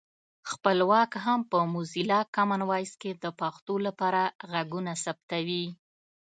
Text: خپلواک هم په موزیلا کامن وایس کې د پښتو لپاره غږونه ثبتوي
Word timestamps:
خپلواک 0.51 1.11
هم 1.25 1.39
په 1.51 1.57
موزیلا 1.73 2.19
کامن 2.35 2.61
وایس 2.69 2.93
کې 3.01 3.11
د 3.23 3.25
پښتو 3.39 3.73
لپاره 3.85 4.21
غږونه 4.51 4.91
ثبتوي 5.03 5.65